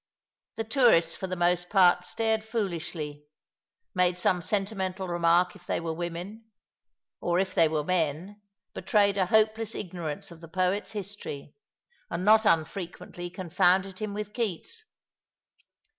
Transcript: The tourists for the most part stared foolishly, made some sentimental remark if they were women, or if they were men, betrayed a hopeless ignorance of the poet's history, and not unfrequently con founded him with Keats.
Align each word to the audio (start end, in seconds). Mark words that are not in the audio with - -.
The 0.55 0.63
tourists 0.63 1.15
for 1.15 1.27
the 1.27 1.35
most 1.35 1.69
part 1.69 2.03
stared 2.05 2.43
foolishly, 2.43 3.27
made 3.93 4.17
some 4.17 4.41
sentimental 4.41 5.07
remark 5.07 5.55
if 5.55 5.67
they 5.67 5.79
were 5.79 5.93
women, 5.93 6.45
or 7.19 7.37
if 7.37 7.53
they 7.53 7.67
were 7.67 7.83
men, 7.83 8.41
betrayed 8.73 9.15
a 9.17 9.27
hopeless 9.27 9.75
ignorance 9.75 10.31
of 10.31 10.41
the 10.41 10.47
poet's 10.47 10.93
history, 10.93 11.53
and 12.09 12.25
not 12.25 12.47
unfrequently 12.47 13.29
con 13.29 13.51
founded 13.51 13.99
him 13.99 14.15
with 14.15 14.33
Keats. 14.33 14.85